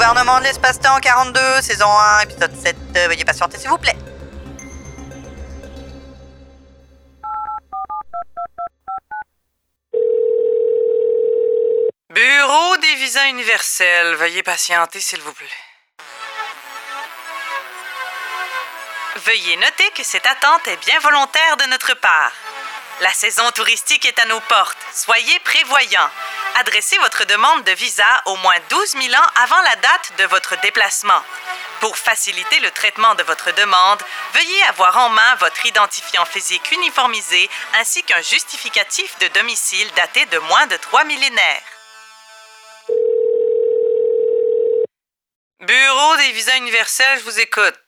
gouvernement 0.00 0.38
de 0.38 0.44
l'espace-temps 0.44 0.98
42, 0.98 1.60
saison 1.60 1.86
1, 1.86 2.20
épisode 2.20 2.56
7. 2.56 2.76
Euh, 2.96 3.08
Veuillez 3.08 3.24
patienter, 3.26 3.58
s'il 3.58 3.68
vous 3.68 3.76
plaît. 3.76 3.98
Bureau 12.08 12.76
des 12.78 12.94
visas 12.94 13.26
universels. 13.28 14.14
Veuillez 14.14 14.42
patienter, 14.42 15.02
s'il 15.02 15.20
vous 15.20 15.34
plaît. 15.34 15.46
Veuillez 19.16 19.56
noter 19.58 19.90
que 19.94 20.02
cette 20.02 20.24
attente 20.24 20.66
est 20.66 20.78
bien 20.78 20.98
volontaire 21.00 21.58
de 21.58 21.64
notre 21.64 21.92
part. 21.92 22.32
La 23.02 23.12
saison 23.12 23.50
touristique 23.50 24.06
est 24.06 24.18
à 24.18 24.24
nos 24.24 24.40
portes. 24.40 24.78
Soyez 24.94 25.38
prévoyants. 25.40 26.10
Adressez 26.58 26.98
votre 26.98 27.24
demande 27.26 27.64
de 27.64 27.72
visa 27.72 28.04
au 28.26 28.36
moins 28.36 28.54
12 28.68 28.90
000 28.92 29.14
ans 29.14 29.26
avant 29.36 29.60
la 29.62 29.76
date 29.76 30.12
de 30.18 30.24
votre 30.24 30.60
déplacement. 30.60 31.22
Pour 31.80 31.96
faciliter 31.96 32.60
le 32.60 32.70
traitement 32.70 33.14
de 33.14 33.22
votre 33.22 33.54
demande, 33.54 34.02
veuillez 34.34 34.62
avoir 34.64 34.96
en 34.98 35.08
main 35.08 35.34
votre 35.36 35.64
identifiant 35.64 36.24
physique 36.24 36.70
uniformisé 36.72 37.48
ainsi 37.78 38.02
qu'un 38.02 38.20
justificatif 38.20 39.18
de 39.20 39.28
domicile 39.28 39.88
daté 39.96 40.26
de 40.26 40.38
moins 40.38 40.66
de 40.66 40.76
trois 40.76 41.04
millénaires. 41.04 41.62
Bureau 45.60 46.16
des 46.16 46.32
visas 46.32 46.56
universels, 46.56 47.20
je 47.20 47.24
vous 47.24 47.40
écoute. 47.40 47.78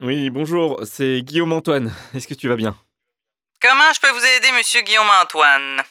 Oui, 0.00 0.30
bonjour, 0.30 0.80
c'est 0.84 1.22
Guillaume 1.22 1.52
Antoine. 1.52 1.94
Est-ce 2.14 2.26
que 2.26 2.34
tu 2.34 2.48
vas 2.48 2.56
bien? 2.56 2.76
Comment 3.60 3.92
je 3.94 4.00
peux 4.00 4.10
vous 4.10 4.26
aider, 4.26 4.50
monsieur 4.52 4.80
Guillaume-Antoine? 4.80 5.82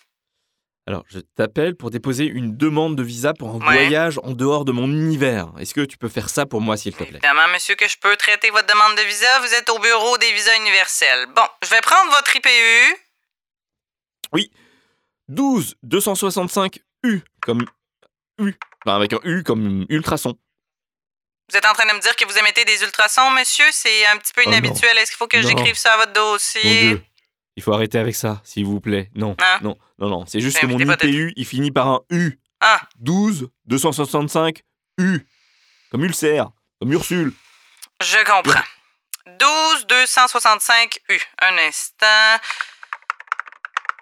Alors, 0.87 1.03
je 1.07 1.19
t'appelle 1.19 1.75
pour 1.75 1.91
déposer 1.91 2.25
une 2.25 2.57
demande 2.57 2.95
de 2.95 3.03
visa 3.03 3.33
pour 3.33 3.49
un 3.55 3.59
Ouais. 3.59 3.73
voyage 3.73 4.19
en 4.23 4.31
dehors 4.31 4.65
de 4.65 4.71
mon 4.71 4.87
univers. 4.87 5.51
Est-ce 5.59 5.73
que 5.75 5.81
tu 5.81 5.97
peux 5.97 6.09
faire 6.09 6.27
ça 6.29 6.45
pour 6.47 6.59
moi, 6.59 6.75
s'il 6.75 6.91
te 6.93 6.97
plaît? 7.03 7.19
Évidemment, 7.23 7.47
monsieur, 7.53 7.75
que 7.75 7.87
je 7.87 7.97
peux 7.99 8.15
traiter 8.17 8.49
votre 8.49 8.65
demande 8.67 8.97
de 8.97 9.03
visa. 9.03 9.39
Vous 9.41 9.53
êtes 9.53 9.69
au 9.69 9.77
bureau 9.79 10.17
des 10.17 10.31
visas 10.33 10.57
universels. 10.57 11.27
Bon, 11.35 11.43
je 11.63 11.69
vais 11.69 11.81
prendre 11.81 12.09
votre 12.11 12.35
IPU. 12.35 12.97
12 15.29 15.75
265 15.83 16.79
U, 17.03 17.21
comme 17.41 17.65
U. 18.39 18.53
Enfin, 18.85 18.95
avec 18.97 19.13
un 19.13 19.19
U 19.23 19.43
comme 19.43 19.85
ultrason. 19.89 20.35
Vous 21.49 21.57
êtes 21.57 21.65
en 21.65 21.73
train 21.73 21.87
de 21.87 21.93
me 21.93 21.99
dire 22.01 22.15
que 22.15 22.25
vous 22.25 22.37
émettez 22.37 22.65
des 22.65 22.81
ultrasons, 22.83 23.29
monsieur? 23.31 23.65
C'est 23.71 24.05
un 24.07 24.17
petit 24.17 24.33
peu 24.33 24.41
Oh 24.45 24.49
non. 24.49 24.57
inhabituel. 24.57 24.97
Est-ce 24.97 25.11
qu'il 25.11 25.17
faut 25.17 25.27
que 25.27 25.41
j'écrive 25.41 25.75
ça 25.75 25.93
à 25.93 25.97
votre 25.97 26.19
Mon 26.19 26.31
dossier? 26.33 26.79
Dieu. 26.89 27.01
Il 27.61 27.63
faut 27.63 27.73
arrêter 27.73 27.99
avec 27.99 28.15
ça, 28.15 28.41
s'il 28.43 28.65
vous 28.65 28.81
plaît. 28.81 29.11
Non, 29.13 29.35
Hein? 29.39 29.59
non, 29.61 29.77
non, 29.99 30.09
non. 30.09 30.25
C'est 30.25 30.39
juste 30.41 30.55
Mais 30.63 30.67
que 30.67 30.83
mon 30.83 30.93
IPU, 30.93 31.31
il 31.35 31.45
finit 31.45 31.69
par 31.69 31.87
un 31.89 31.99
U. 32.09 32.39
Ah, 32.59 32.81
12 32.97 33.49
265 33.65 34.63
U. 34.97 35.19
Comme 35.91 36.03
ulcère, 36.03 36.49
comme 36.79 36.91
Ursule. 36.91 37.33
je 38.01 38.17
comprends. 38.25 38.63
12 39.27 39.85
265 39.85 40.97
U. 41.09 41.19
Un 41.39 41.57
instant. 41.67 42.39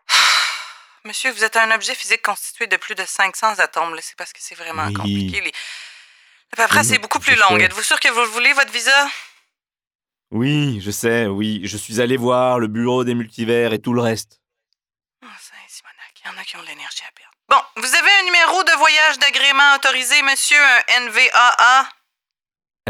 Monsieur, 1.05 1.31
vous 1.31 1.43
êtes 1.43 1.57
un 1.57 1.69
objet 1.71 1.95
physique 1.95 2.21
constitué 2.21 2.67
de 2.67 2.77
plus 2.77 2.95
de 2.95 3.03
500 3.05 3.59
atomes. 3.59 3.97
C'est 4.01 4.15
parce 4.17 4.31
que 4.31 4.39
c'est 4.41 4.55
vraiment 4.55 4.87
Oui. 4.87 4.93
compliqué. 4.93 5.41
Les... 5.41 5.51
La 6.57 6.63
paperasse 6.63 6.91
est 6.91 6.97
beaucoup 6.99 7.19
plus 7.19 7.35
longue. 7.35 7.61
Êtes-vous 7.61 7.83
sûr 7.83 7.99
que 7.99 8.07
vous 8.07 8.21
le 8.21 8.27
voulez, 8.27 8.53
votre 8.53 8.71
visa? 8.71 9.07
Oui, 10.31 10.79
je 10.81 10.91
sais, 10.91 11.25
oui. 11.25 11.61
Je 11.63 11.77
suis 11.77 12.01
allé 12.01 12.17
voir 12.17 12.59
le 12.59 12.67
bureau 12.67 13.03
des 13.03 13.15
multivers 13.15 13.73
et 13.73 13.79
tout 13.79 13.93
le 13.93 14.01
reste. 14.01 14.39
Oh, 15.23 15.27
Saint-Simonac, 15.27 16.13
il 16.23 16.27
y 16.27 16.29
en 16.29 16.39
a 16.39 16.43
qui 16.43 16.57
ont 16.57 16.61
de 16.61 16.67
l'énergie 16.67 17.03
à 17.07 17.11
perdre. 17.11 17.33
Bon, 17.49 17.81
vous 17.81 17.95
avez 17.95 18.11
un 18.21 18.23
numéro 18.25 18.63
de 18.63 18.77
voyage 18.77 19.17
d'agrément 19.17 19.75
autorisé, 19.75 20.21
monsieur, 20.21 20.61
un 20.61 21.01
NVAA? 21.05 21.89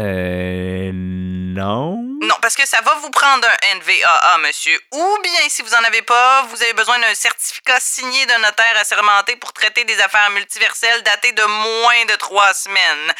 Euh. 0.00 0.90
Non. 0.92 1.96
Non, 2.22 2.36
parce 2.40 2.54
que 2.54 2.66
ça 2.66 2.80
va 2.82 2.94
vous 2.96 3.10
prendre 3.10 3.46
un 3.46 3.74
NVAA, 3.76 4.38
monsieur. 4.38 4.78
Ou 4.92 5.18
bien, 5.22 5.48
si 5.48 5.62
vous 5.62 5.74
en 5.74 5.84
avez 5.84 6.02
pas, 6.02 6.42
vous 6.42 6.62
avez 6.62 6.74
besoin 6.74 6.98
d'un 6.98 7.14
certificat 7.14 7.80
signé 7.80 8.24
d'un 8.26 8.38
notaire 8.38 8.76
assermenté 8.78 9.36
pour 9.36 9.52
traiter 9.52 9.84
des 9.84 9.98
affaires 10.00 10.30
multiverselles 10.30 11.02
datées 11.02 11.32
de 11.32 11.44
moins 11.44 12.04
de 12.08 12.16
trois 12.16 12.52
semaines. 12.54 13.14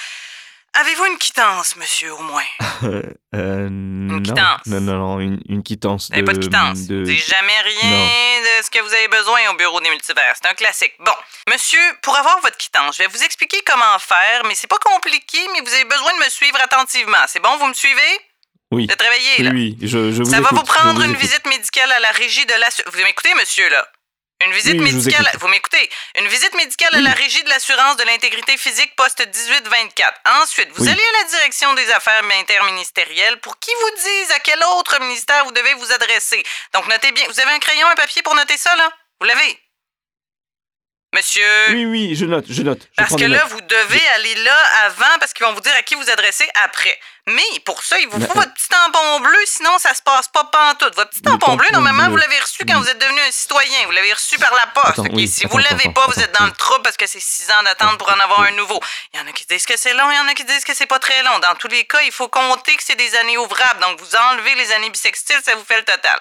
Avez-vous 0.73 1.05
une 1.07 1.19
quittance, 1.19 1.77
monsieur, 1.77 2.13
au 2.15 2.23
moins? 2.23 2.45
Euh, 2.83 3.03
euh, 3.35 3.69
non. 3.71 4.23
quittance? 4.23 4.65
Non, 4.67 4.81
non, 4.81 4.95
non, 4.97 5.21
une, 5.21 5.39
une 5.51 5.63
quittance 5.63 6.09
Vous 6.11 6.19
de. 6.21 6.25
pas 6.25 6.33
de 6.33 6.39
quittance. 6.39 6.87
de- 6.87 7.05
Vous 7.05 7.11
jamais 7.11 7.61
rien 7.61 8.41
de 8.41 8.65
ce 8.65 8.71
que 8.71 8.79
vous 8.81 8.93
avez 8.95 9.07
besoin 9.09 9.39
au 9.53 9.55
bureau 9.57 9.79
des 9.83 9.91
multivers. 9.91 10.35
C'est 10.35 10.49
un 10.49 10.55
classique. 10.55 10.95
Bon, 11.01 11.13
monsieur, 11.51 11.79
pour 12.03 12.17
avoir 12.17 12.41
votre 12.41 12.57
quittance, 12.57 12.97
je 12.97 13.03
vais 13.03 13.09
vous 13.09 13.23
expliquer 13.23 13.59
comment 13.67 13.99
faire, 13.99 14.43
mais 14.47 14.55
c'est 14.55 14.67
pas 14.67 14.79
compliqué, 14.83 15.39
mais 15.53 15.61
vous 15.61 15.75
avez 15.75 15.85
besoin 15.85 16.15
de 16.19 16.25
me 16.25 16.31
suivre 16.31 16.59
attentivement. 16.63 17.19
C'est 17.27 17.41
bon, 17.41 17.55
vous 17.59 17.67
me 17.67 17.75
suivez? 17.75 18.21
Oui. 18.73 18.87
Vous 18.87 18.93
êtes 18.95 19.03
réveillé, 19.03 19.31
Oui, 19.41 19.45
là? 19.45 19.51
oui, 19.53 19.79
je, 19.83 20.13
je 20.13 20.23
vous 20.23 20.31
Ça 20.31 20.41
va 20.41 20.49
vous 20.51 20.63
prendre 20.63 21.03
une 21.03 21.11
écoute. 21.11 21.21
visite 21.23 21.47
médicale 21.47 21.93
à 21.93 22.01
la 22.01 22.11
régie 22.13 22.47
de 22.47 22.55
l'assurance. 22.55 22.95
Vous 22.95 23.03
m'écoutez, 23.03 23.35
monsieur, 23.35 23.69
là? 23.69 23.87
Une 24.43 24.53
visite 24.53 24.73
Oui, 24.81 24.87
je 24.87 24.93
vous 24.93 24.97
médicale. 25.05 25.31
Vous 25.39 25.49
m'écoutez? 25.49 25.91
Une 26.19 26.27
visite 26.29 26.55
médicale 26.55 26.95
à 26.95 27.01
la 27.01 27.13
régie 27.13 27.43
de 27.45 27.49
l'assurance 27.51 27.97
de 27.99 28.05
l'intégrité 28.05 28.57
physique 28.57 28.97
poste 28.97 29.21
1824. 29.27 30.19
Ensuite, 30.43 30.71
vous 30.75 30.85
Oui. 30.85 30.89
allez 30.91 31.03
à 31.03 31.23
la 31.23 31.29
direction 31.29 31.75
des 31.75 31.91
affaires 31.93 32.23
interministérielles 32.41 33.39
pour 33.41 33.59
qu'ils 33.59 33.75
vous 33.83 33.97
disent 34.03 34.31
à 34.33 34.39
quel 34.41 34.63
autre 34.79 34.99
ministère 35.01 35.45
vous 35.45 35.53
devez 35.53 35.75
vous 35.75 35.93
adresser. 35.93 36.43
Donc, 36.73 36.87
notez 36.89 37.13
bien. 37.13 37.27
Vous 37.29 37.39
avez 37.39 37.53
un 37.53 37.59
crayon, 37.59 37.87
un 37.89 37.95
papier 37.97 38.23
pour 38.23 38.35
noter 38.35 38.57
ça, 38.57 38.75
là? 38.77 38.91
Vous 39.21 39.27
l'avez? 39.27 39.59
Monsieur? 41.13 41.45
Oui, 41.71 41.85
oui, 41.87 42.15
je 42.15 42.25
note, 42.25 42.45
je 42.49 42.63
note. 42.63 42.83
je 42.83 42.97
Parce 42.97 43.17
que 43.17 43.25
là, 43.25 43.41
notes. 43.43 43.49
vous 43.51 43.61
devez 43.63 44.09
aller 44.15 44.35
là 44.37 44.57
avant 44.85 45.19
parce 45.19 45.33
qu'ils 45.33 45.45
vont 45.45 45.53
vous 45.53 45.61
dire 45.61 45.75
à 45.77 45.83
qui 45.83 45.97
vous 45.97 46.09
adresser 46.09 46.49
après. 46.63 46.97
Mais 47.31 47.61
pour 47.65 47.83
ça, 47.83 47.99
il 47.99 48.09
vous 48.09 48.19
faut 48.21 48.31
euh, 48.31 48.35
votre 48.35 48.53
petit 48.55 48.69
tampon 48.69 49.21
bleu, 49.21 49.39
sinon 49.47 49.79
ça 49.79 49.95
se 49.95 50.03
passe 50.03 50.29
pas 50.29 50.45
pantoute. 50.45 50.95
Votre 50.97 51.11
petit 51.11 51.23
tampon 51.23 51.57
bleu, 51.57 51.69
normalement, 51.73 52.09
vous 52.11 52.17
l'avez 52.17 52.39
reçu 52.39 52.65
quand 52.67 52.75
Mm. 52.75 52.83
vous 52.83 52.89
êtes 52.89 52.99
devenu 52.99 53.21
un 53.21 53.31
citoyen. 53.31 53.79
Vous 53.87 53.93
l'avez 53.93 54.13
reçu 54.13 54.39
par 54.39 54.53
la 54.55 54.67
poste. 54.69 54.89
Attends, 54.91 55.03
ok? 55.05 55.11
oui, 55.15 55.29
si 55.29 55.45
attends, 55.45 55.53
vous 55.53 55.59
l'avez 55.59 55.89
pas, 55.93 56.07
vous 56.07 56.21
êtes 56.21 56.33
dans 56.39 56.47
le 56.47 56.53
trouble 56.53 56.83
parce 56.83 56.97
que 56.97 57.07
c'est 57.07 57.21
six 57.21 57.51
ans 57.51 57.63
d'attente 57.65 57.99
pour 57.99 58.09
en 58.11 58.19
avoir 58.21 58.41
un 58.43 58.53
nouveau. 58.53 58.81
Il 59.13 59.21
y 59.21 59.23
en 59.23 59.27
a 59.27 59.33
qui 59.33 59.45
disent 59.47 59.67
que 59.67 59.77
c'est 59.77 59.95
long, 59.95 60.11
il 60.11 60.17
y 60.17 60.21
en 60.21 60.29
a 60.29 60.35
qui 60.35 60.45
disent 60.45 60.65
que 60.65 60.75
c'est 60.75 60.87
pas 60.87 60.99
très 60.99 61.23
long. 61.23 61.39
Dans 61.41 61.55
tous 61.57 61.69
les 61.69 61.85
cas, 61.85 62.01
il 62.03 62.13
faut 62.13 62.29
compter 62.29 62.77
que 62.77 62.83
c'est 62.85 62.97
des 62.97 63.15
années 63.17 63.39
ouvrables. 63.39 63.81
Donc, 63.81 64.01
vous 64.01 64.17
enlevez 64.17 64.55
les 64.57 64.73
années 64.73 64.91
bissextiles, 64.91 65.41
ça 65.45 65.55
vous 65.55 65.65
fait 65.65 65.77
le 65.79 65.85
total. 65.85 66.19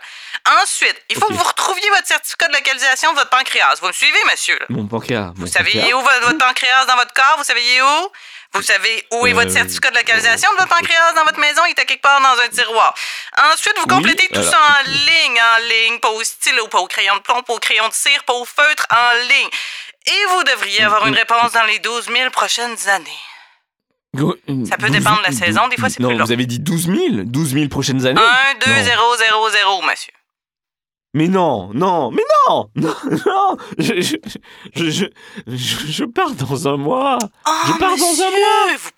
Ensuite, 0.63 0.95
il 1.09 1.17
faut 1.17 1.27
que 1.27 1.33
vous 1.33 1.43
retrouviez 1.43 1.89
votre 1.89 2.07
certificat 2.07 2.47
de 2.47 2.53
localisation 2.53 3.11
de 3.13 3.17
votre 3.17 3.29
pancréas. 3.29 3.75
Vous 3.81 3.87
me 3.87 3.93
suivez, 3.93 4.19
monsieur? 4.31 4.57
là? 4.59 4.65
Mon 4.69 4.87
pancréas. 4.87 5.31
Vous 5.35 5.47
savez 5.47 5.93
où 5.93 6.01
va 6.01 6.19
votre 6.19 6.37
pancréas 6.37 6.85
dans 6.85 6.95
votre 6.95 7.13
corps? 7.13 7.35
Vous 7.37 7.43
savez 7.43 7.81
où? 7.81 8.11
Vous 8.53 8.63
savez 8.63 9.05
où 9.11 9.27
est 9.27 9.33
votre 9.33 9.51
Euh, 9.51 9.53
certificat 9.53 9.91
de 9.91 9.95
localisation 9.97 10.49
de 10.53 10.57
votre 10.63 10.75
pancréas 10.75 11.13
dans 11.15 11.23
votre 11.23 11.39
maison? 11.39 11.61
Il 11.67 11.71
est 11.71 11.79
à 11.79 11.85
quelque 11.85 12.01
part 12.01 12.19
dans 12.19 12.41
un 12.43 12.49
tiroir. 12.49 12.95
Ensuite, 13.53 13.75
vous 13.77 13.83
Oui, 13.87 13.95
complétez 13.95 14.27
tout 14.33 14.39
alors- 14.39 14.51
ça 14.51 14.57
en 14.57 14.89
ligne, 14.89 15.39
en 15.39 15.61
ligne, 15.67 15.99
pas 15.99 16.09
au 16.09 16.23
stylo, 16.23 16.67
pas 16.67 16.79
au 16.79 16.87
crayon 16.87 17.15
de 17.17 17.21
plomb, 17.21 17.43
pas 17.43 17.53
au 17.53 17.59
crayon 17.59 17.87
de 17.87 17.93
cire, 17.93 18.23
pas 18.23 18.33
au 18.33 18.45
feutre, 18.45 18.87
en 18.89 19.13
ligne. 19.27 19.49
Et 20.07 20.25
vous 20.33 20.43
devriez 20.45 20.81
avoir 20.83 21.05
une 21.05 21.13
réponse 21.15 21.51
dans 21.51 21.63
les 21.65 21.77
12 21.79 22.05
000 22.11 22.31
prochaines 22.31 22.77
années. 22.89 23.19
Ça 24.67 24.77
peut 24.77 24.89
dépendre 24.89 25.19
de 25.19 25.25
la 25.27 25.31
saison, 25.31 25.67
des 25.67 25.77
fois, 25.77 25.89
c'est 25.91 25.99
non, 25.99 26.09
plus 26.09 26.17
long. 26.17 26.25
vous 26.25 26.31
avez 26.31 26.47
dit 26.47 26.57
12 26.59 26.87
000 26.87 26.97
12 27.25 27.53
000 27.53 27.67
prochaines 27.69 28.07
années? 28.07 28.19
1, 28.19 28.53
2, 28.65 28.71
Non. 28.71 28.83
0, 28.83 29.15
0, 29.17 29.49
0, 29.51 29.81
monsieur. 29.83 30.13
Mais 31.15 31.27
non, 31.27 31.71
non, 31.73 32.11
mais 32.11 32.21
non 32.47 32.69
Non, 32.75 32.93
non 33.25 33.57
je, 33.79 33.99
je, 33.99 34.15
je, 34.75 34.83
je, 34.93 35.05
je- 35.47 35.87
je 35.91 36.03
pars 36.05 36.31
dans 36.35 36.67
un 36.67 36.77
mois 36.77 37.17
Oh, 37.47 37.49
Je 37.67 37.71
pars 37.79 37.89
dans 37.97 38.03
un 38.03 38.09
monsieur, 38.09 38.25
mois. 38.29 38.77
Vous 38.77 38.91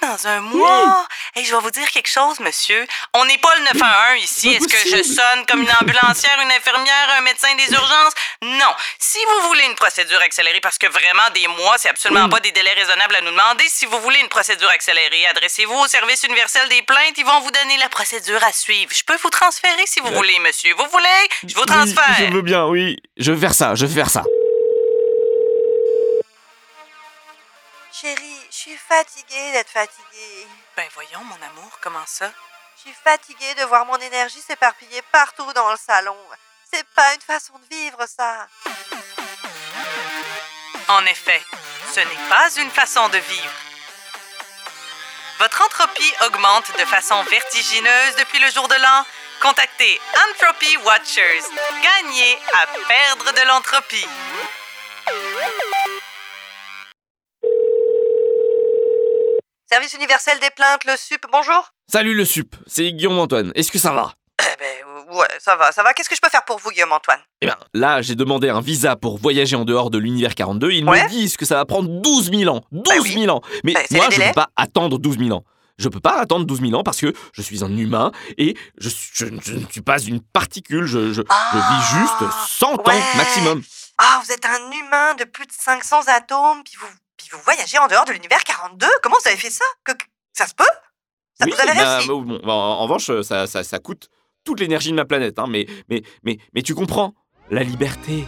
dans 0.00 0.26
un 0.26 0.40
mois. 0.40 1.06
Et 1.36 1.44
je 1.44 1.54
vais 1.54 1.60
vous 1.60 1.70
dire 1.70 1.88
quelque 1.90 2.08
chose, 2.10 2.40
monsieur. 2.40 2.86
On 3.14 3.24
n'est 3.24 3.38
pas 3.38 3.54
le 3.56 3.64
911 3.64 4.22
ici. 4.22 4.50
Est-ce 4.54 4.68
que 4.68 4.96
je 4.96 5.02
sonne 5.02 5.46
comme 5.48 5.62
une 5.62 5.72
ambulancière, 5.80 6.38
une 6.40 6.50
infirmière, 6.52 7.08
un 7.18 7.20
médecin 7.22 7.54
des 7.56 7.72
urgences? 7.72 8.12
Non. 8.42 8.72
Si 8.98 9.18
vous 9.24 9.48
voulez 9.48 9.64
une 9.64 9.74
procédure 9.74 10.20
accélérée, 10.20 10.60
parce 10.60 10.78
que 10.78 10.86
vraiment 10.88 11.28
des 11.34 11.46
mois, 11.48 11.76
c'est 11.78 11.88
absolument 11.88 12.24
Oui. 12.24 12.30
pas 12.30 12.40
des 12.40 12.52
délais 12.52 12.72
raisonnables 12.74 13.16
à 13.16 13.20
nous 13.20 13.30
demander, 13.30 13.64
si 13.68 13.86
vous 13.86 14.00
voulez 14.00 14.18
une 14.20 14.28
procédure 14.28 14.68
accélérée, 14.70 15.26
adressez-vous 15.30 15.74
au 15.74 15.86
service 15.88 16.22
universel 16.24 16.68
des 16.68 16.82
plaintes. 16.82 17.16
Ils 17.16 17.24
vont 17.26 17.40
vous 17.40 17.50
donner 17.50 17.76
la 17.78 17.88
procédure 17.88 18.42
à 18.44 18.52
suivre. 18.52 18.90
Je 18.94 19.04
peux 19.04 19.16
vous 19.22 19.30
transférer 19.30 19.82
si 19.86 20.00
vous 20.00 20.12
voulez, 20.12 20.38
monsieur. 20.40 20.74
Vous 20.74 20.86
voulez? 20.90 21.28
Je 21.46 21.54
vous 21.54 21.60
Oui, 21.60 21.66
transfère. 21.66 22.16
je 22.18 22.32
veux 22.32 22.42
bien, 22.42 22.66
oui. 22.66 22.96
Je 23.16 23.32
vais 23.32 23.40
faire 23.40 23.54
ça, 23.54 23.74
je 23.74 23.86
vais 23.86 23.94
faire 23.94 24.10
ça. 24.10 24.22
Chérie, 27.92 28.41
suis 28.62 28.76
fatiguée 28.76 29.52
d'être 29.52 29.70
fatiguée. 29.70 30.46
Ben 30.76 30.86
voyons, 30.94 31.24
mon 31.24 31.34
amour, 31.34 31.78
comment 31.80 32.06
ça? 32.06 32.30
Je 32.76 32.82
suis 32.82 32.96
fatiguée 33.02 33.54
de 33.56 33.64
voir 33.64 33.84
mon 33.86 33.96
énergie 33.96 34.40
s'éparpiller 34.40 35.02
partout 35.10 35.52
dans 35.52 35.68
le 35.72 35.76
salon. 35.76 36.16
C'est 36.72 36.86
pas 36.90 37.12
une 37.14 37.20
façon 37.22 37.54
de 37.58 37.74
vivre, 37.74 37.98
ça. 38.06 38.46
En 40.86 41.04
effet, 41.06 41.42
ce 41.92 41.98
n'est 41.98 42.28
pas 42.28 42.54
une 42.56 42.70
façon 42.70 43.08
de 43.08 43.18
vivre. 43.18 43.52
Votre 45.40 45.62
entropie 45.62 46.14
augmente 46.26 46.70
de 46.78 46.84
façon 46.84 47.20
vertigineuse 47.24 48.14
depuis 48.16 48.38
le 48.38 48.50
jour 48.52 48.68
de 48.68 48.76
l'an. 48.76 49.04
Contactez 49.40 50.00
Entropy 50.28 50.76
Watchers. 50.84 51.42
Gagnez 51.82 52.38
à 52.54 52.66
perdre 52.86 53.32
de 53.32 53.48
l'entropie. 53.48 54.06
Service 59.72 59.94
universel 59.94 60.38
des 60.40 60.50
plaintes, 60.50 60.84
le 60.84 60.92
SUP, 60.98 61.24
bonjour 61.32 61.72
Salut 61.90 62.14
le 62.14 62.26
sup, 62.26 62.54
c'est 62.66 62.92
Guillaume 62.92 63.18
Antoine. 63.18 63.52
Est-ce 63.54 63.72
que 63.72 63.78
ça 63.78 63.92
va? 63.92 64.12
Eh 64.38 64.44
ben, 64.58 65.16
ouais, 65.16 65.26
ça 65.38 65.56
va, 65.56 65.72
ça 65.72 65.82
va. 65.82 65.94
Qu'est-ce 65.94 66.10
que 66.10 66.14
je 66.14 66.20
peux 66.20 66.28
faire 66.28 66.44
pour 66.44 66.58
vous, 66.58 66.70
Guillaume 66.70 66.92
Antoine? 66.92 67.20
Eh 67.40 67.46
bien, 67.46 67.56
là, 67.72 68.02
j'ai 68.02 68.14
demandé 68.14 68.50
un 68.50 68.60
visa 68.60 68.96
pour 68.96 69.16
voyager 69.18 69.56
en 69.56 69.64
dehors 69.64 69.88
de 69.88 69.96
l'univers 69.96 70.34
42. 70.34 70.72
Ils 70.72 70.84
Ouais. 70.86 71.04
me 71.04 71.08
disent 71.08 71.36
que 71.38 71.46
ça 71.46 71.54
va 71.56 71.64
prendre 71.64 71.88
12 71.88 72.30
000 72.30 72.54
ans? 72.54 72.62
12 72.70 72.82
Bah 72.84 72.94
oui. 73.02 73.12
000 73.24 73.34
ans 73.34 73.40
Mais 73.64 73.72
Bah, 73.72 73.80
moi, 73.92 74.08
je 74.10 74.20
ne 74.20 74.26
peux 74.26 74.32
pas 74.34 74.50
attendre 74.56 74.98
12 74.98 75.16
000 75.18 75.30
ans. 75.32 75.44
Je 75.78 75.88
peux 75.88 76.00
pas 76.00 76.20
attendre 76.20 76.44
12 76.44 76.60
000 76.60 76.74
ans 76.74 76.82
parce 76.82 77.00
que 77.00 77.14
je 77.32 77.40
suis 77.42 77.64
un 77.64 77.74
humain 77.74 78.12
et 78.36 78.54
je, 78.78 78.90
suis- 78.90 79.10
je- 79.14 79.26
je 79.42 79.54
ne 79.54 79.66
suis 79.70 79.80
pas 79.80 79.98
une 80.02 80.20
particule. 80.20 80.84
Je, 80.84 81.12
je- 81.14 81.22
je 81.22 81.22
Ah. 81.30 81.80
vis 81.80 81.98
juste 81.98 82.32
100 82.58 82.72
Ouais. 82.72 82.92
ans 82.92 83.16
maximum. 83.16 83.62
Ah, 83.96 84.20
vous 84.22 84.32
êtes 84.32 84.44
un 84.44 84.70
humain 84.70 85.14
de 85.14 85.24
plus 85.24 85.46
de 85.46 85.52
500 85.58 86.00
atomes, 86.08 86.62
puis 86.64 86.74
vous, 86.78 86.88
puis 87.28 87.36
vous 87.36 87.42
voyagez 87.44 87.78
en 87.78 87.86
dehors 87.88 88.04
de 88.04 88.12
l'univers 88.12 88.42
42 88.44 88.86
Comment 89.02 89.16
vous 89.20 89.28
avez 89.28 89.36
fait 89.36 89.50
ça? 89.50 89.64
Que, 89.84 89.92
Ça 90.32 90.46
se 90.46 90.54
peut? 90.54 90.64
Ça, 91.38 91.46
Oui, 91.46 91.52
Vous 91.52 91.60
avez 91.60 91.74
bah, 91.78 91.94
réussi 91.96 92.08
bon, 92.08 92.22
bon, 92.22 92.40
en, 92.44 92.52
en 92.52 92.82
revanche, 92.84 93.10
ça, 93.22 93.46
ça, 93.46 93.64
ça 93.64 93.78
coûte 93.78 94.08
toute 94.44 94.60
l'énergie 94.60 94.90
de 94.90 94.96
ma 94.96 95.04
planète. 95.04 95.38
hein, 95.38 95.46
mais, 95.48 95.66
mais, 95.88 96.02
mais, 96.24 96.38
mais 96.54 96.62
tu 96.62 96.74
comprends 96.74 97.14
La 97.50 97.62
liberté, 97.62 98.24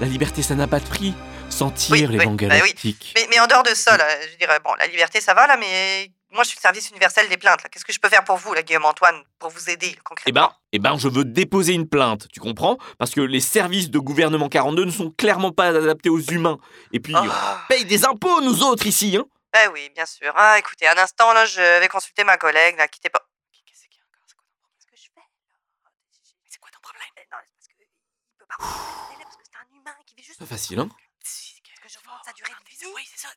la 0.00 0.06
liberté, 0.06 0.42
ça 0.42 0.54
n'a 0.54 0.66
pas 0.66 0.80
de 0.80 0.86
prix. 0.86 1.14
Sentir 1.48 1.92
Oui, 1.92 2.00
les 2.00 2.06
oui, 2.08 2.16
bah 2.16 2.32
galactiques. 2.34 3.12
mais, 3.14 3.26
mais 3.30 3.38
en 3.38 3.46
dehors 3.46 3.62
de 3.62 3.68
ça, 3.74 3.96
là, 3.96 4.04
je 4.32 4.36
dirais, 4.36 4.58
bon, 4.64 4.74
la 4.74 4.86
liberté, 4.88 5.20
ça 5.20 5.32
va, 5.32 5.46
là, 5.46 5.56
mais 5.56 6.10
moi, 6.30 6.42
je 6.42 6.48
suis 6.50 6.58
le 6.58 6.62
service 6.62 6.90
universel 6.90 7.28
des 7.28 7.36
plaintes. 7.36 7.62
là. 7.62 7.68
Qu'est-ce 7.68 7.84
que 7.84 7.92
je 7.92 8.00
peux 8.00 8.08
faire 8.08 8.24
pour 8.24 8.36
vous, 8.36 8.52
là, 8.52 8.62
Guillaume 8.62 8.84
Antoine, 8.84 9.22
pour 9.38 9.50
vous 9.50 9.70
aider, 9.70 9.92
Eh 9.94 10.00
concrètement 10.04 10.48
ben, 10.48 10.56
eh 10.72 10.78
ben, 10.78 10.98
je 10.98 11.08
veux 11.08 11.24
déposer 11.24 11.72
une 11.74 11.88
plainte, 11.88 12.26
tu 12.32 12.40
comprends? 12.40 12.76
Parce 12.98 13.12
que 13.12 13.20
les 13.20 13.40
services 13.40 13.90
de 13.90 13.98
gouvernement 13.98 14.48
42 14.48 14.84
ne 14.84 14.90
sont 14.90 15.10
clairement 15.12 15.52
pas 15.52 15.68
adaptés 15.68 16.08
aux 16.10 16.20
humains. 16.20 16.58
Et 16.92 17.00
puis, 17.00 17.14
on 17.14 17.28
Ah. 17.30 17.64
paye 17.68 17.84
des 17.84 18.04
impôts, 18.04 18.40
nous 18.40 18.62
autres, 18.62 18.86
ici, 18.86 19.16
hein 19.16 19.24
Eh 19.64 19.68
oui, 19.68 19.88
bien 19.94 20.06
sûr. 20.06 20.32
Ah, 20.36 20.58
écoutez, 20.58 20.86
un 20.88 20.98
instant, 20.98 21.32
là, 21.32 21.46
je 21.46 21.80
vais 21.80 21.88
consulter 21.88 22.24
ma 22.24 22.36
collègue, 22.36 22.76
là, 22.76 22.88
quittez 22.88 23.08
pas. 23.08 23.22
Qu'est-ce 23.64 23.88
qu'il 23.88 23.98
y 23.98 24.00
a 24.00 24.04
encore? 24.04 24.26
C'est 24.28 24.34
quoi 24.36 24.40
ton 24.42 24.50
problème? 24.50 24.68
Qu'est-ce 24.74 24.86
que 24.88 24.96
je 24.96 25.02
fais 25.14 25.20
là? 25.20 25.26
C'est 26.50 26.58
quoi 26.60 26.70
ton 26.70 26.80
problème? 26.80 27.08
Non, 27.16 27.38
c'est 27.46 27.54
parce 27.54 27.68
que 27.68 27.72
il 27.78 28.36
peut 28.36 28.46
pas 28.48 28.56
parce 28.58 29.36
que 29.36 29.42
c'est 29.44 29.56
un 29.56 29.78
humain 29.80 29.96
qui 30.06 30.14
vit 30.16 30.22
juste. 30.22 30.38
C'est 30.38 30.44
pas 30.44 30.54
facile, 30.54 30.80
hein 30.80 30.88
que 31.86 31.92
je 31.92 32.34
durée 32.34 32.50
de 32.50 32.70
vie. 32.70 32.92
Oui, 32.94 33.02
c'est 33.06 33.20
ça. 33.20 33.28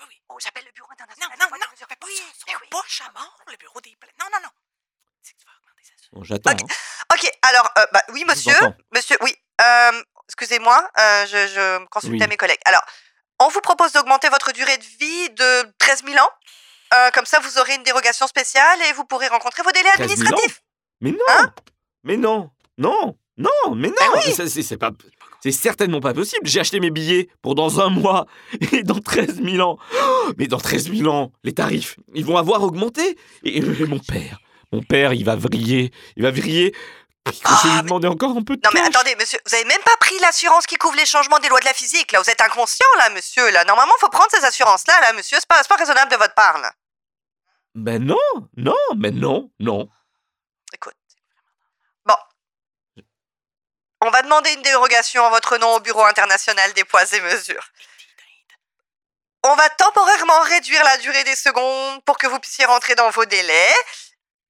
Oui, 0.00 0.06
oui, 0.08 0.14
oui. 0.14 0.22
Oh, 0.28 0.36
j'appelle 0.40 0.64
le 0.64 0.72
bureau 0.72 0.88
Non, 0.90 0.94
international. 1.04 1.28
non, 1.40 1.46
des 1.46 1.52
non, 1.60 1.66
mesures. 1.72 1.86
fais 1.88 1.96
pas 1.96 2.06
Oui, 2.06 2.16
ça. 2.16 2.44
mais 2.46 2.52
Son 2.52 2.58
oui. 2.62 2.68
poche 2.70 3.02
à 3.06 3.12
mort, 3.12 3.38
le 3.50 3.56
bureau 3.56 3.80
des 3.80 3.96
plaintes. 4.00 4.12
Non, 4.20 4.26
non, 4.32 4.38
non. 4.42 4.50
C'est 5.22 5.34
que 5.34 5.40
tu 5.40 5.46
vas 5.46 5.52
augmenter 5.58 5.82
ça. 5.84 5.94
Bon, 6.12 6.22
J'attends. 6.24 6.52
Ok. 6.52 6.62
hein. 6.62 7.14
Ok, 7.14 7.30
alors, 7.42 7.70
euh, 7.78 7.86
bah, 7.92 8.02
oui, 8.12 8.24
monsieur. 8.26 8.54
Monsieur, 8.94 9.16
oui. 9.22 9.34
Euh, 9.60 10.02
Excusez-moi, 10.28 10.90
euh, 10.98 11.26
je, 11.26 11.46
je 11.48 11.84
consultais 11.86 12.24
Oui. 12.24 12.28
mes 12.28 12.36
collègues. 12.36 12.60
Alors, 12.64 12.82
on 13.38 13.48
vous 13.48 13.60
propose 13.60 13.92
d'augmenter 13.92 14.28
votre 14.28 14.50
durée 14.52 14.76
de 14.76 14.82
vie 14.98 15.30
de 15.30 15.72
13 15.78 16.02
000 16.04 16.18
ans. 16.18 16.28
Euh, 16.94 17.10
comme 17.12 17.26
ça, 17.26 17.38
vous 17.38 17.58
aurez 17.58 17.74
une 17.76 17.84
dérogation 17.84 18.26
spéciale 18.26 18.82
et 18.82 18.92
vous 18.92 19.04
pourrez 19.04 19.28
rencontrer 19.28 19.62
vos 19.62 19.70
délais 19.70 19.88
13 19.94 19.98
000 19.98 20.12
administratifs. 20.12 20.62
Mais 21.00 21.12
non 21.12 21.18
Hein? 21.28 21.54
Mais 22.02 22.16
non 22.16 22.50
Non 22.76 23.16
Non 23.36 23.50
Mais 23.76 23.88
non 23.88 23.94
Ben 23.98 24.10
oui. 24.26 24.34
C'est 24.34 24.48
c'est 24.62 24.76
pas... 24.76 24.90
C'est 25.46 25.52
certainement 25.52 26.00
pas 26.00 26.12
possible. 26.12 26.44
J'ai 26.44 26.58
acheté 26.58 26.80
mes 26.80 26.90
billets 26.90 27.28
pour 27.40 27.54
dans 27.54 27.80
un 27.80 27.88
mois 27.88 28.26
et 28.72 28.82
dans 28.82 28.98
13 28.98 29.42
000 29.44 29.60
ans. 29.60 29.78
Oh, 30.02 30.32
Mais 30.36 30.48
dans 30.48 30.58
13 30.58 30.92
000 30.92 31.08
ans, 31.08 31.30
les 31.44 31.52
tarifs, 31.52 31.96
ils 32.14 32.24
vont 32.24 32.36
avoir 32.36 32.62
augmenté. 32.64 33.16
Et, 33.44 33.58
et 33.58 33.86
mon 33.86 34.00
père, 34.00 34.40
mon 34.72 34.82
père, 34.82 35.12
il 35.12 35.24
va 35.24 35.36
vriller. 35.36 35.92
Il 36.16 36.24
va 36.24 36.32
vriller. 36.32 36.74
Je 37.32 37.68
vais 37.68 37.74
lui 37.74 37.82
demander 37.82 38.08
encore 38.08 38.36
un 38.36 38.42
peu 38.42 38.56
de 38.56 38.62
Non 38.64 38.70
mais 38.74 38.80
attendez, 38.80 39.14
monsieur, 39.18 39.38
vous 39.46 39.54
avez 39.54 39.64
même 39.64 39.82
pas 39.84 39.96
pris 39.98 40.16
l'assurance 40.20 40.66
qui 40.66 40.76
couvre 40.76 40.96
les 40.96 41.06
changements 41.06 41.38
des 41.38 41.48
lois 41.48 41.60
de 41.60 41.64
la 41.64 41.74
physique. 41.74 42.12
Là, 42.12 42.20
vous 42.20 42.30
êtes 42.30 42.40
inconscient, 42.40 42.86
là, 42.98 43.10
monsieur. 43.10 43.50
Là, 43.50 43.64
normalement, 43.64 43.92
faut 44.00 44.08
prendre 44.08 44.30
ces 44.30 44.44
assurances-là, 44.44 45.00
là, 45.00 45.12
monsieur. 45.12 45.36
C'est 45.38 45.48
pas, 45.48 45.62
pas 45.64 45.76
raisonnable 45.76 46.10
de 46.10 46.16
votre 46.16 46.34
part, 46.34 46.58
là. 46.60 46.72
Ben 47.74 48.02
non, 48.02 48.16
non, 48.56 48.74
mais 48.96 49.10
non, 49.10 49.50
non. 49.58 49.88
Écoute. 50.72 50.94
Bon. 52.06 52.14
On 54.06 54.10
va 54.10 54.22
demander 54.22 54.52
une 54.52 54.62
dérogation 54.62 55.24
en 55.24 55.30
votre 55.30 55.58
nom 55.58 55.74
au 55.74 55.80
Bureau 55.80 56.04
international 56.04 56.72
des 56.74 56.84
poids 56.84 57.02
et 57.12 57.20
mesures. 57.22 57.72
On 59.42 59.52
va 59.56 59.68
temporairement 59.70 60.40
réduire 60.42 60.84
la 60.84 60.96
durée 60.98 61.24
des 61.24 61.34
secondes 61.34 62.04
pour 62.04 62.16
que 62.16 62.28
vous 62.28 62.38
puissiez 62.38 62.66
rentrer 62.66 62.94
dans 62.94 63.10
vos 63.10 63.24
délais. 63.24 63.74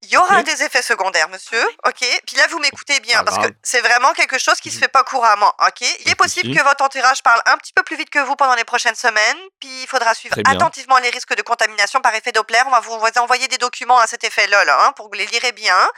Il 0.03 0.09
y 0.09 0.17
aura 0.17 0.43
des 0.43 0.61
effets 0.61 0.83
secondaire, 0.83 1.27
monsieur. 1.29 1.67
OK? 1.87 2.05
Puis 2.27 2.35
là, 2.35 2.45
vous 2.51 2.59
m'écoutez 2.59 2.99
bien 2.99 3.23
parce 3.23 3.39
que 3.39 3.51
c'est 3.63 3.81
vraiment 3.81 4.13
quelque 4.13 4.37
chose 4.37 4.59
qui 4.59 4.69
se 4.69 4.77
fait 4.77 4.87
pas 4.87 5.03
couramment. 5.03 5.51
OK? 5.65 5.81
Il 5.81 6.11
est 6.11 6.15
possible 6.15 6.55
que 6.55 6.61
votre 6.61 6.83
entourage 6.83 7.23
parle 7.23 7.41
un 7.47 7.57
petit 7.57 7.73
peu 7.73 7.81
plus 7.81 7.97
vite 7.97 8.11
que 8.11 8.19
vous 8.19 8.35
pendant 8.35 8.53
les 8.53 8.63
prochaines 8.63 8.93
semaines. 8.93 9.39
Puis 9.59 9.81
il 9.81 9.87
faudra 9.87 10.13
suivre 10.13 10.35
attentivement 10.45 10.99
les 10.99 11.09
risques 11.09 11.33
de 11.33 11.41
contamination 11.41 11.99
par 11.99 12.13
effet 12.13 12.31
Doppler. 12.31 12.61
On 12.67 12.69
va 12.69 12.79
vous 12.81 12.99
envoyer 13.15 13.47
des 13.47 13.57
documents 13.57 13.97
à 13.97 14.05
cet 14.05 14.23
effet-là, 14.23 14.65
là, 14.65 14.85
hein, 14.85 14.91
pour 14.91 15.09
que 15.09 15.15
vous 15.15 15.19
les 15.19 15.25
lirez 15.25 15.51
bien. 15.51 15.89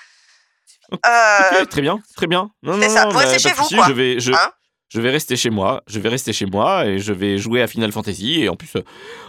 Ok, 0.91 1.00
Euh, 1.06 1.65
très 1.65 1.81
bien, 1.81 2.00
très 2.15 2.27
bien. 2.27 2.50
Non, 2.63 2.74
c'est 2.80 2.88
non, 2.88 2.94
ça. 2.94 3.06
non, 3.06 3.13
bah, 3.13 3.38
chez 3.38 3.51
vous, 3.53 3.68
quoi. 3.68 3.86
Je 3.88 3.94
vais, 3.94 4.19
je, 4.19 4.31
Hein 4.33 4.51
je 4.91 5.01
vais 5.01 5.12
rester 5.12 5.36
chez 5.38 5.50
moi. 5.51 5.83
Je 5.88 6.00
vais 6.00 6.09
rester 6.09 6.33
chez 6.33 6.45
moi 6.47 6.86
et 6.86 6.97
je 7.00 7.13
vais 7.13 7.38
jouer 7.38 7.62
à 7.62 7.68
Final 7.68 7.91
Fantasy. 7.91 8.41
Et 8.41 8.50
en 8.50 8.56
plus, 8.56 8.75
euh, 8.75 8.83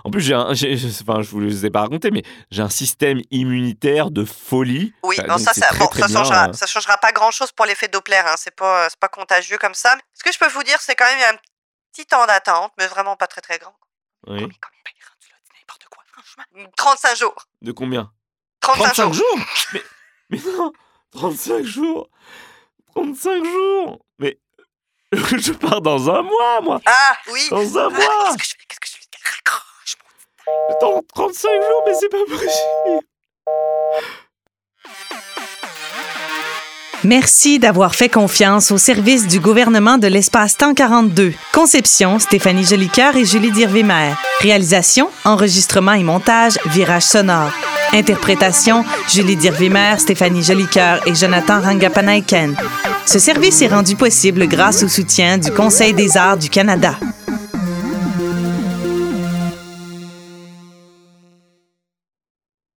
en 0.05 0.11
plus, 0.11 0.23
j'ai 0.23 0.33
un, 0.35 0.55
j'ai- 0.55 0.79
enfin, 1.03 1.21
je 1.23 1.29
vous 1.31 1.41
les 1.41 1.67
ai 1.67 1.71
pas 1.71 1.81
raconté, 1.83 2.11
mais 2.11 2.23
j'ai 2.51 2.62
un 2.62 2.71
système 2.71 3.21
immunitaire 3.31 4.11
de 4.11 4.25
folie. 4.25 4.95
Oui, 5.03 5.17
donc 5.29 5.39
ça, 5.41 5.53
ça, 5.53 5.67
très, 5.69 5.79
bon, 5.79 5.87
très 5.89 6.01
ça, 6.03 6.07
bien, 6.07 6.17
changera, 6.19 6.49
euh. 6.49 6.53
ça 6.55 6.67
changera 6.67 6.97
pas 6.97 7.12
grand-chose 7.12 7.53
pour 7.53 7.67
l'effet 7.67 7.89
Doppler. 7.89 8.17
Hein. 8.25 8.35
C'est 8.39 8.55
pas, 8.57 8.89
c'est 8.89 8.99
pas 8.99 9.09
contagieux 9.09 9.59
comme 9.59 9.75
ça. 9.75 9.97
Ce 10.15 10.23
que 10.25 10.33
je 10.33 10.39
peux 10.39 10.49
vous 10.49 10.62
dire, 10.62 10.81
c'est 10.81 10.95
quand 10.95 11.05
même 11.05 11.19
il 11.19 11.23
y 11.23 11.25
a 11.25 11.31
un 11.33 11.39
petit 11.93 12.07
temps 12.07 12.25
d'attente, 12.27 12.73
mais 12.79 12.87
vraiment 12.87 13.17
pas 13.17 13.27
très 13.27 13.43
très 13.43 13.59
grand. 13.59 13.75
Oui. 14.29 14.39
Combien, 14.39 14.47
Ben, 14.49 14.93
rendu 15.11 15.29
là, 15.29 15.37
dis 15.45 15.61
n'importe 15.61 15.85
quoi, 15.91 16.03
franchement. 16.12 16.45
combien 16.53 16.69
35 16.77 17.17
jours. 17.19 17.47
De 17.61 17.73
combien? 17.73 18.11
35, 18.61 18.85
35 18.95 19.12
jours. 19.12 19.15
jours? 19.37 19.47
Mais, 19.75 19.83
mais 20.31 20.39
non 20.57 20.73
35 21.12 21.65
jours 21.65 22.09
35 22.95 23.45
jours 23.45 23.99
Mais 24.19 24.39
je 25.12 25.53
pars 25.53 25.81
dans 25.81 26.09
un 26.11 26.23
mois, 26.23 26.61
moi 26.62 26.81
Ah, 26.87 27.17
oui. 27.33 27.41
Dans 27.51 27.79
un 27.79 27.87
Ah, 27.87 27.91
mois 27.91 28.37
Qu'est-ce 28.37 28.37
que 28.37 28.45
je 28.45 28.51
fais? 28.51 28.67
Qu'est-ce 28.69 28.81
que 28.81 28.87
je 28.87 28.93
fais? 28.93 29.01
Raccroche, 29.25 29.97
mon 30.81 30.95
Dans 30.95 31.03
35 31.15 31.51
jours, 31.62 31.83
mais 31.87 31.95
c'est 31.95 32.09
pas 32.09 32.19
possible 32.29 33.07
Merci 37.03 37.59
d'avoir 37.59 37.95
fait 37.95 38.11
confiance 38.11 38.71
au 38.71 38.77
service 38.79 39.27
du 39.27 39.41
gouvernement 39.41 39.97
de 39.97 40.07
l'espace-temps 40.07 40.75
42. 40.75 41.33
Conception, 41.53 42.19
Stéphanie 42.19 42.65
Jolicoeur 42.65 43.17
et 43.17 43.25
Julie 43.25 43.51
Dirvimer. 43.53 44.12
Réalisation, 44.41 45.11
enregistrement 45.25 45.95
et 45.95 46.03
montage, 46.03 46.59
Virage 46.67 47.05
sonore. 47.05 47.51
Interprétation, 47.92 48.85
Julie 49.09 49.37
Dirvimer, 49.37 49.94
Stéphanie 49.99 50.42
Jolicoeur 50.42 51.00
et 51.06 51.14
Jonathan 51.14 51.61
Rangapanaiken. 51.61 52.56
Ce 53.06 53.18
service 53.18 53.61
est 53.62 53.68
rendu 53.68 53.97
possible 53.97 54.47
grâce 54.47 54.82
au 54.82 54.88
soutien 54.88 55.38
du 55.38 55.50
Conseil 55.50 55.92
des 55.92 56.16
arts 56.16 56.38
du 56.38 56.49
Canada. 56.49 56.94